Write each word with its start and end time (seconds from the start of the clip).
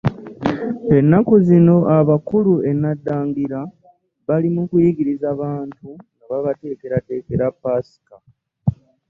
Ennaku 0.97 1.33
zino 1.47 1.77
abakulu 1.97 2.53
e 2.71 2.71
Naddangira 2.81 3.61
bali 4.27 4.47
mu 4.55 4.63
kuyigiriza 4.69 5.29
bantu, 5.41 5.87
nga 6.13 6.25
babateekerateekera 6.31 7.45
Paska. 7.61 8.15